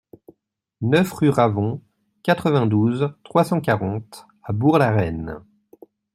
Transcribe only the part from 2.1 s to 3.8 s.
quatre-vingt-douze, trois cent